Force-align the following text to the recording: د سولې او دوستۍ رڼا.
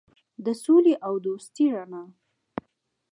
د 0.45 0.47
سولې 0.63 0.93
او 1.05 1.13
دوستۍ 1.25 1.67
رڼا. 1.75 2.03